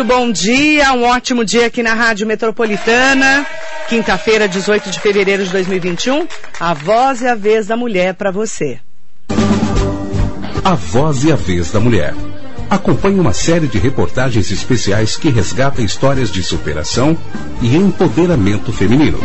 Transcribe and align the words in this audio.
muito 0.00 0.04
bom 0.04 0.32
dia, 0.32 0.92
um 0.94 1.04
ótimo 1.04 1.44
dia 1.44 1.66
aqui 1.66 1.82
na 1.82 1.92
Rádio 1.92 2.26
Metropolitana. 2.26 3.44
Quinta-feira, 3.86 4.48
18 4.48 4.90
de 4.90 4.98
fevereiro 4.98 5.44
de 5.44 5.50
2021. 5.50 6.26
A 6.58 6.72
voz 6.72 7.20
e 7.20 7.28
a 7.28 7.34
vez 7.34 7.66
da 7.66 7.76
mulher 7.76 8.14
para 8.14 8.30
você. 8.30 8.78
A 10.64 10.74
voz 10.74 11.24
e 11.24 11.32
a 11.32 11.36
vez 11.36 11.70
da 11.70 11.80
mulher. 11.80 12.14
Acompanhe 12.70 13.20
uma 13.20 13.34
série 13.34 13.66
de 13.66 13.78
reportagens 13.78 14.50
especiais 14.50 15.16
que 15.16 15.28
resgata 15.28 15.82
histórias 15.82 16.30
de 16.30 16.42
superação 16.42 17.16
e 17.60 17.76
empoderamento 17.76 18.72
feminino. 18.72 19.18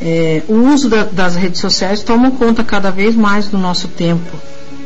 É, 0.00 0.42
o 0.48 0.54
uso 0.72 0.88
da, 0.88 1.04
das 1.04 1.36
redes 1.36 1.60
sociais 1.60 2.02
toma 2.02 2.30
conta 2.30 2.64
cada 2.64 2.90
vez 2.90 3.14
mais 3.14 3.48
do 3.48 3.58
nosso 3.58 3.88
tempo. 3.88 4.30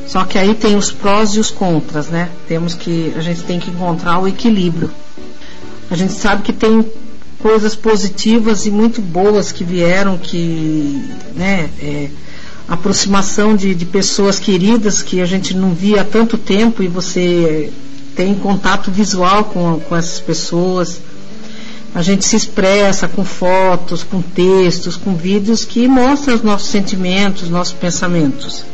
Só 0.07 0.25
que 0.25 0.37
aí 0.37 0.55
tem 0.55 0.77
os 0.77 0.91
prós 0.91 1.31
e 1.31 1.41
os 1.41 1.51
contras, 1.51 2.09
né? 2.09 2.29
Temos 2.49 2.75
que 2.75 3.13
a 3.17 3.21
gente 3.21 3.43
tem 3.45 3.61
que 3.61 3.71
encontrar 3.71 4.19
o 4.19 4.29
equilíbrio. 4.29 4.91
A 5.91 5.97
gente 5.97 6.13
sabe 6.13 6.43
que 6.43 6.53
tem 6.53 6.85
coisas 7.45 7.77
positivas 7.77 8.65
e 8.65 8.71
muito 8.71 9.03
boas 9.03 9.53
que 9.53 9.63
vieram, 9.63 10.17
que, 10.17 11.05
né, 11.37 11.69
é, 11.79 12.09
aproximação 12.67 13.55
de, 13.55 13.75
de 13.75 13.85
pessoas 13.85 14.39
queridas 14.39 15.03
que 15.03 15.21
a 15.21 15.27
gente 15.27 15.55
não 15.55 15.75
via 15.75 16.01
há 16.01 16.05
tanto 16.05 16.39
tempo 16.39 16.83
e 16.83 16.89
você 16.89 17.71
tem 18.17 18.35
contato 18.35 18.91
visual 18.91 19.45
com, 19.45 19.79
com 19.79 19.95
essas 19.95 20.19
pessoas. 20.21 21.03
A 21.95 22.01
gente 22.01 22.25
se 22.25 22.35
expressa 22.35 23.09
com 23.09 23.23
fotos, 23.27 24.03
com 24.03 24.23
textos, 24.23 24.97
com 24.97 25.15
vídeos 25.15 25.67
que 25.67 25.87
mostram 25.87 26.37
os 26.37 26.43
nossos 26.43 26.71
sentimentos, 26.71 27.51
nossos 27.51 27.75
pensamentos. 27.75 28.65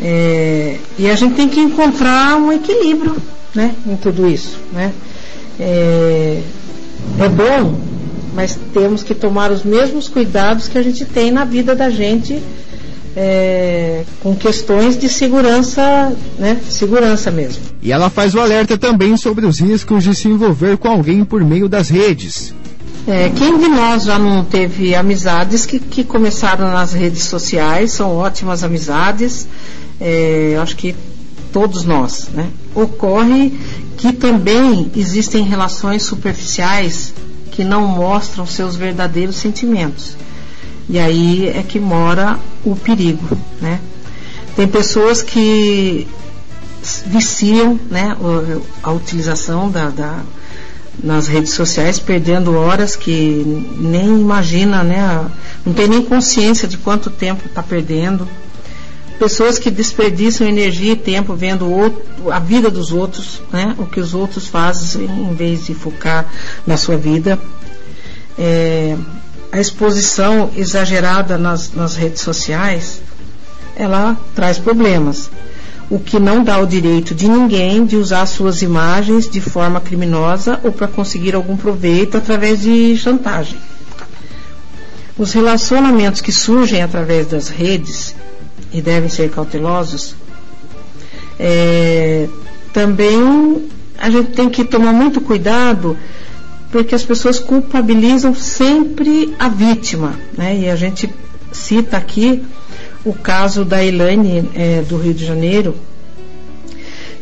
É, 0.00 0.78
e 0.98 1.10
a 1.10 1.14
gente 1.14 1.34
tem 1.34 1.50
que 1.50 1.60
encontrar 1.60 2.34
um 2.38 2.50
equilíbrio 2.50 3.14
né, 3.54 3.74
em 3.86 3.94
tudo 3.94 4.26
isso. 4.26 4.56
Né? 4.72 4.90
É, 5.60 6.42
é 7.18 7.28
bom, 7.28 7.78
mas 8.34 8.58
temos 8.72 9.02
que 9.02 9.14
tomar 9.14 9.50
os 9.50 9.64
mesmos 9.64 10.08
cuidados 10.08 10.68
que 10.68 10.78
a 10.78 10.82
gente 10.82 11.04
tem 11.04 11.30
na 11.30 11.44
vida 11.44 11.74
da 11.74 11.90
gente 11.90 12.40
é, 13.16 14.04
com 14.22 14.36
questões 14.36 14.96
de 14.96 15.08
segurança, 15.08 16.16
né? 16.38 16.56
Segurança 16.70 17.32
mesmo. 17.32 17.62
E 17.82 17.90
ela 17.90 18.08
faz 18.08 18.34
o 18.34 18.40
alerta 18.40 18.78
também 18.78 19.16
sobre 19.16 19.44
os 19.44 19.58
riscos 19.58 20.04
de 20.04 20.14
se 20.14 20.28
envolver 20.28 20.76
com 20.76 20.88
alguém 20.88 21.24
por 21.24 21.42
meio 21.44 21.68
das 21.68 21.88
redes. 21.88 22.54
É, 23.08 23.30
quem 23.30 23.58
de 23.58 23.68
nós 23.68 24.04
já 24.04 24.18
não 24.18 24.44
teve 24.44 24.94
amizades 24.94 25.66
que, 25.66 25.80
que 25.80 26.04
começaram 26.04 26.70
nas 26.70 26.92
redes 26.92 27.24
sociais, 27.24 27.90
são 27.90 28.14
ótimas 28.14 28.62
amizades, 28.62 29.48
é, 30.00 30.56
acho 30.60 30.76
que 30.76 30.94
todos 31.52 31.84
nós, 31.84 32.28
né? 32.32 32.46
Ocorre 32.74 33.58
que 33.98 34.12
também 34.12 34.90
existem 34.96 35.42
relações 35.42 36.04
superficiais 36.04 37.12
que 37.50 37.64
não 37.64 37.86
mostram 37.86 38.46
seus 38.46 38.76
verdadeiros 38.76 39.36
sentimentos. 39.36 40.16
E 40.88 40.98
aí 40.98 41.48
é 41.48 41.62
que 41.62 41.80
mora 41.80 42.38
o 42.64 42.76
perigo, 42.76 43.36
né? 43.60 43.80
Tem 44.54 44.66
pessoas 44.66 45.20
que 45.20 46.06
viciam, 47.06 47.78
né, 47.90 48.16
a 48.82 48.92
utilização 48.92 49.68
da, 49.68 49.90
da 49.90 50.22
nas 51.02 51.28
redes 51.28 51.52
sociais, 51.52 51.98
perdendo 51.98 52.56
horas 52.56 52.96
que 52.96 53.44
nem 53.78 54.20
imagina, 54.20 54.82
né, 54.82 55.30
não 55.64 55.72
tem 55.72 55.86
nem 55.86 56.02
consciência 56.02 56.66
de 56.66 56.76
quanto 56.76 57.08
tempo 57.08 57.46
está 57.46 57.62
perdendo 57.62 58.26
pessoas 59.18 59.58
que 59.58 59.70
desperdiçam 59.70 60.46
energia 60.46 60.92
e 60.92 60.96
tempo 60.96 61.34
vendo 61.34 61.70
outro, 61.70 62.30
a 62.30 62.38
vida 62.38 62.70
dos 62.70 62.92
outros, 62.92 63.42
né? 63.52 63.74
o 63.78 63.86
que 63.86 64.00
os 64.00 64.14
outros 64.14 64.46
fazem 64.46 65.04
em 65.04 65.34
vez 65.34 65.66
de 65.66 65.74
focar 65.74 66.26
na 66.66 66.76
sua 66.76 66.96
vida. 66.96 67.38
É, 68.38 68.96
a 69.50 69.58
exposição 69.60 70.50
exagerada 70.56 71.36
nas, 71.36 71.72
nas 71.72 71.96
redes 71.96 72.22
sociais, 72.22 73.00
ela 73.74 74.16
traz 74.34 74.58
problemas. 74.58 75.30
O 75.90 75.98
que 75.98 76.18
não 76.18 76.44
dá 76.44 76.58
o 76.58 76.66
direito 76.66 77.14
de 77.14 77.28
ninguém 77.28 77.86
de 77.86 77.96
usar 77.96 78.26
suas 78.26 78.60
imagens 78.60 79.28
de 79.28 79.40
forma 79.40 79.80
criminosa 79.80 80.60
ou 80.62 80.70
para 80.70 80.86
conseguir 80.86 81.34
algum 81.34 81.56
proveito 81.56 82.18
através 82.18 82.60
de 82.60 82.96
chantagem. 82.96 83.58
Os 85.16 85.32
relacionamentos 85.32 86.20
que 86.20 86.30
surgem 86.30 86.82
através 86.82 87.26
das 87.26 87.48
redes 87.48 88.14
e 88.72 88.80
devem 88.80 89.08
ser 89.08 89.30
cautelosos, 89.30 90.14
é, 91.38 92.28
também 92.72 93.68
a 93.98 94.10
gente 94.10 94.30
tem 94.30 94.48
que 94.48 94.64
tomar 94.64 94.92
muito 94.92 95.20
cuidado 95.20 95.96
porque 96.70 96.94
as 96.94 97.02
pessoas 97.02 97.38
culpabilizam 97.38 98.34
sempre 98.34 99.34
a 99.38 99.48
vítima, 99.48 100.18
né? 100.36 100.56
E 100.58 100.68
a 100.68 100.76
gente 100.76 101.08
cita 101.50 101.96
aqui 101.96 102.44
o 103.04 103.14
caso 103.14 103.64
da 103.64 103.82
Elaine 103.82 104.50
é, 104.54 104.82
do 104.82 104.98
Rio 104.98 105.14
de 105.14 105.24
Janeiro, 105.24 105.74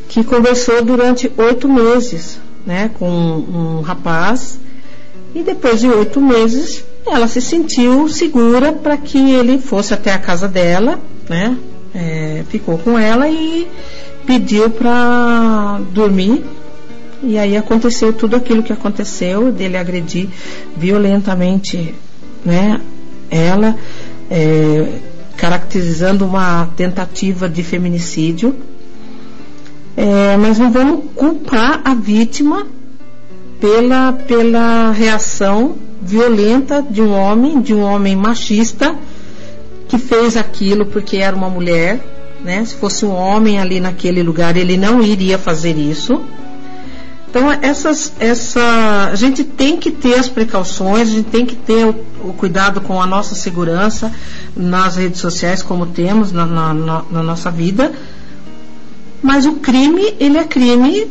que 0.09 0.25
conversou 0.25 0.85
durante 0.85 1.31
oito 1.37 1.69
meses, 1.69 2.39
né, 2.65 2.91
com 2.99 3.09
um 3.09 3.81
rapaz 3.83 4.59
e 5.35 5.43
depois 5.43 5.81
de 5.81 5.89
oito 5.89 6.21
meses 6.21 6.83
ela 7.07 7.29
se 7.29 7.41
sentiu 7.41 8.09
segura 8.09 8.73
para 8.73 8.97
que 8.97 9.19
ele 9.33 9.59
fosse 9.59 9.95
até 9.95 10.13
a 10.13 10.19
casa 10.19 10.49
dela, 10.49 10.99
né? 11.29 11.57
É, 11.95 12.45
ficou 12.49 12.79
com 12.79 12.99
ela 12.99 13.29
e 13.29 13.67
pediu 14.27 14.71
para 14.71 15.81
dormir. 15.93 16.45
E 17.23 17.39
aí 17.39 17.57
aconteceu 17.57 18.13
tudo 18.13 18.37
aquilo 18.37 18.63
que 18.63 18.73
aconteceu, 18.73 19.51
dele 19.51 19.77
agredir 19.77 20.29
violentamente, 20.77 21.95
né? 22.45 22.81
Ela, 23.31 23.75
é, 24.31 25.01
caracterizando 25.37 26.25
uma 26.25 26.67
tentativa 26.77 27.49
de 27.49 27.63
feminicídio. 27.63 28.55
É, 29.97 30.37
mas 30.37 30.59
não 30.59 30.71
vamos 30.71 31.05
culpar 31.15 31.81
a 31.83 31.95
vítima 31.95 32.67
pela, 33.59 34.13
pela 34.13 34.91
reação 34.91 35.77
violenta 36.03 36.83
de 36.83 37.01
um 37.01 37.13
homem, 37.13 37.61
de 37.61 37.75
um 37.75 37.81
homem 37.81 38.15
machista, 38.15 38.95
que 39.89 39.99
fez 39.99 40.37
aquilo 40.37 40.87
porque 40.87 41.19
era 41.19 41.35
uma 41.35 41.49
mulher, 41.49 42.01
né? 42.43 42.65
Se 42.65 42.75
fosse 42.75 43.05
um 43.05 43.13
homem 43.13 43.59
ali 43.59 43.81
naquele 43.81 44.23
lugar, 44.23 44.57
ele 44.57 44.77
não 44.77 45.03
iria 45.03 45.39
fazer 45.39 45.77
isso. 45.77 46.25
Então, 47.29 47.51
essas, 47.61 48.15
essa, 48.19 49.11
a 49.13 49.15
gente 49.15 49.45
tem 49.45 49.77
que 49.77 49.91
ter 49.91 50.15
as 50.15 50.29
precauções, 50.29 51.09
a 51.09 51.13
gente 51.13 51.29
tem 51.29 51.45
que 51.45 51.55
ter 51.55 51.85
o, 51.85 51.91
o 52.25 52.33
cuidado 52.33 52.81
com 52.81 53.01
a 53.01 53.07
nossa 53.07 53.35
segurança 53.35 54.11
nas 54.57 54.97
redes 54.97 55.21
sociais, 55.21 55.63
como 55.63 55.87
temos 55.87 56.33
na, 56.33 56.47
na, 56.47 56.73
na, 56.73 57.03
na 57.11 57.23
nossa 57.23 57.51
vida. 57.51 57.93
Mas 59.23 59.45
o 59.45 59.55
crime, 59.55 60.15
ele 60.19 60.39
é 60.39 60.45
crime 60.45 61.11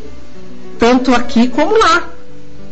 tanto 0.80 1.14
aqui 1.14 1.48
como 1.48 1.78
lá. 1.78 2.10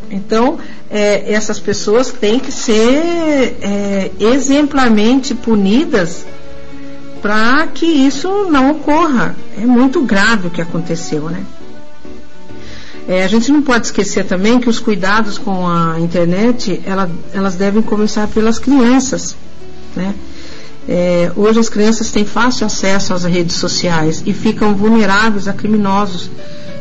Então, 0.09 0.57
é, 0.93 1.33
essas 1.33 1.59
pessoas 1.59 2.11
têm 2.11 2.39
que 2.39 2.51
ser 2.51 3.57
é, 3.63 4.11
exemplarmente 4.19 5.33
punidas 5.33 6.23
para 7.19 7.65
que 7.65 7.87
isso 7.87 8.47
não 8.51 8.69
ocorra. 8.69 9.35
É 9.59 9.65
muito 9.65 10.01
grave 10.01 10.47
o 10.47 10.49
que 10.51 10.61
aconteceu, 10.61 11.31
né? 11.31 11.43
É, 13.07 13.23
a 13.23 13.27
gente 13.27 13.51
não 13.51 13.63
pode 13.63 13.87
esquecer 13.87 14.25
também 14.25 14.59
que 14.59 14.69
os 14.69 14.79
cuidados 14.79 15.39
com 15.39 15.67
a 15.67 15.99
internet, 15.99 16.79
ela, 16.85 17.09
elas 17.33 17.55
devem 17.55 17.81
começar 17.81 18.27
pelas 18.27 18.59
crianças, 18.59 19.35
né? 19.95 20.13
É, 20.87 21.31
hoje 21.35 21.59
as 21.59 21.69
crianças 21.69 22.11
têm 22.11 22.25
fácil 22.25 22.65
acesso 22.65 23.13
às 23.13 23.23
redes 23.23 23.55
sociais 23.55 24.21
e 24.25 24.33
ficam 24.33 24.75
vulneráveis 24.75 25.47
a 25.47 25.53
criminosos, 25.53 26.29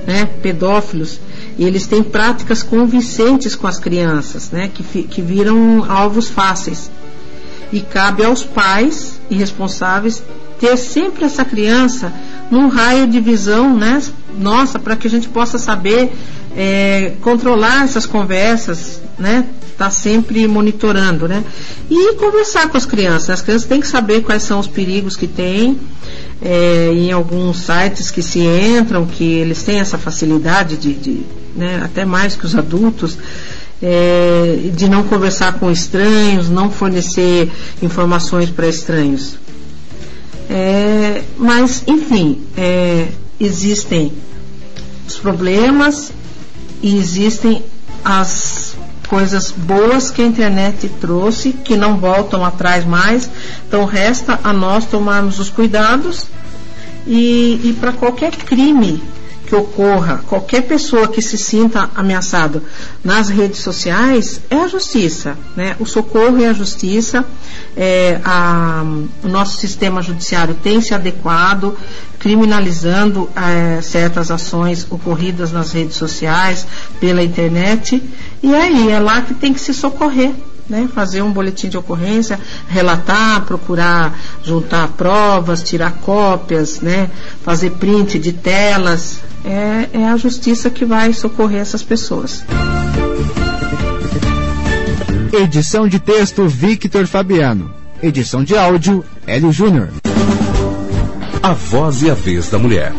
né, 0.07 0.29
pedófilos 0.43 1.21
e 1.57 1.65
eles 1.65 1.87
têm 1.87 2.03
práticas 2.03 2.63
convincentes 2.63 3.55
com 3.55 3.67
as 3.67 3.79
crianças, 3.79 4.51
né, 4.51 4.71
que, 4.73 4.83
que 5.05 5.23
viram 5.23 5.85
alvos 5.89 6.29
fáceis. 6.29 6.91
E 7.73 7.81
cabe 7.81 8.25
aos 8.25 8.43
pais 8.43 9.21
e 9.31 9.37
responsáveis 9.37 10.23
ter 10.59 10.77
sempre 10.77 11.25
essa 11.25 11.45
criança 11.45 12.13
num 12.53 12.69
raio 12.69 13.07
de 13.07 13.19
visão, 13.19 13.75
né, 13.75 14.03
nossa, 14.39 14.79
para 14.79 14.95
que 14.95 15.07
a 15.07 15.11
gente 15.11 15.27
possa 15.27 15.57
saber 15.57 16.13
é, 16.55 17.15
controlar 17.23 17.83
essas 17.83 18.05
conversas, 18.05 19.01
né, 19.19 19.47
tá 19.79 19.89
sempre 19.89 20.47
monitorando, 20.47 21.27
né, 21.27 21.43
e 21.89 22.15
conversar 22.17 22.69
com 22.69 22.77
as 22.77 22.85
crianças. 22.85 23.31
As 23.31 23.41
crianças 23.41 23.67
têm 23.67 23.81
que 23.81 23.87
saber 23.87 24.21
quais 24.21 24.43
são 24.43 24.61
os 24.61 24.67
perigos 24.67 25.17
que 25.17 25.27
tem, 25.27 25.81
é, 26.43 26.91
em 26.93 27.11
alguns 27.11 27.57
sites 27.57 28.11
que 28.11 28.23
se 28.23 28.41
entram, 28.41 29.07
que 29.07 29.25
eles 29.25 29.63
têm 29.63 29.81
essa 29.81 29.97
facilidade 29.97 30.77
de, 30.77 30.93
de 30.93 31.23
né, 31.57 31.81
até 31.83 32.05
mais 32.05 32.37
que 32.37 32.45
os 32.45 32.55
adultos, 32.55 33.17
é, 33.83 34.69
de 34.75 34.91
não 34.91 35.05
conversar 35.05 35.55
com 35.55 35.71
estranhos, 35.71 36.51
não 36.51 36.71
fornecer 36.71 37.51
informações 37.81 38.51
para 38.51 38.69
estranhos. 38.69 39.41
É, 40.55 41.23
mas, 41.39 41.83
enfim, 41.87 42.43
é, 42.55 43.09
existem 43.41 44.13
os 45.09 45.17
problemas 45.17 46.13
e 46.83 46.95
existem 46.95 47.65
as 48.05 48.77
coisas 49.09 49.51
boas 49.51 50.11
que 50.11 50.21
a 50.21 50.27
internet 50.27 50.91
trouxe, 51.01 51.55
que 51.55 51.75
não 51.75 51.97
voltam 51.97 52.45
atrás 52.45 52.85
mais. 52.85 53.31
Então, 53.67 53.87
resta 53.87 54.39
a 54.45 54.53
nós 54.53 54.85
tomarmos 54.85 55.39
os 55.39 55.49
cuidados 55.49 56.27
e, 57.07 57.59
e 57.65 57.77
para 57.81 57.93
qualquer 57.93 58.37
crime 58.37 59.03
que 59.53 59.57
ocorra, 59.57 60.25
qualquer 60.27 60.63
pessoa 60.63 61.07
que 61.07 61.21
se 61.21 61.37
sinta 61.37 61.91
ameaçado 61.95 62.63
nas 63.05 63.29
redes 63.29 63.61
sociais, 63.61 64.41
é 64.49 64.57
a 64.57 64.67
justiça. 64.67 65.37
Né? 65.55 65.77
O 65.79 65.85
socorro 65.85 66.43
é 66.43 66.49
a 66.49 66.55
justiça. 66.55 67.23
É, 67.77 68.19
a, 68.25 68.83
o 69.23 69.29
nosso 69.29 69.59
sistema 69.59 70.01
judiciário 70.01 70.55
tem 70.55 70.81
se 70.81 70.95
adequado, 70.95 71.77
criminalizando 72.19 73.29
é, 73.37 73.83
certas 73.83 74.31
ações 74.31 74.87
ocorridas 74.89 75.53
nas 75.53 75.73
redes 75.73 75.97
sociais, 75.97 76.67
pela 76.99 77.23
internet. 77.23 78.03
E 78.43 78.55
aí, 78.55 78.91
é 78.91 78.99
lá 78.99 79.21
que 79.21 79.35
tem 79.35 79.53
que 79.53 79.61
se 79.61 79.75
socorrer 79.75 80.33
né? 80.73 80.89
Fazer 80.93 81.21
um 81.21 81.31
boletim 81.31 81.69
de 81.69 81.77
ocorrência, 81.77 82.41
relatar, 82.67 83.43
procurar 83.43 84.19
juntar 84.43 84.89
provas, 84.89 85.63
tirar 85.63 85.93
cópias, 86.01 86.81
né? 86.81 87.11
Fazer 87.45 87.73
print 87.73 88.19
de 88.19 88.33
telas. 88.33 89.21
É, 89.45 89.91
é 89.93 90.09
a 90.09 90.17
justiça 90.17 90.71
que 90.71 90.85
vai 90.85 91.13
socorrer 91.13 91.61
essas 91.61 91.83
pessoas. 91.83 92.45
Edição 95.33 95.87
de 95.87 96.01
texto 96.01 96.49
Victor 96.49 97.07
Fabiano. 97.07 97.71
Edição 98.03 98.43
de 98.43 98.57
áudio 98.57 99.05
Hélio 99.27 99.53
Júnior. 99.53 99.91
A 101.43 101.53
voz 101.53 102.03
e 102.03 102.11
a 102.11 102.15
vez 102.15 102.49
da 102.49 102.59
mulher. 102.59 102.93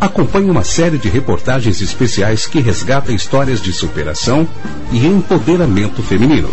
Acompanhe 0.00 0.50
uma 0.50 0.64
série 0.64 0.98
de 0.98 1.08
reportagens 1.08 1.80
especiais 1.80 2.46
que 2.46 2.60
resgata 2.60 3.12
histórias 3.12 3.62
de 3.62 3.72
superação 3.72 4.46
e 4.92 5.06
empoderamento 5.06 6.02
feminino. 6.02 6.50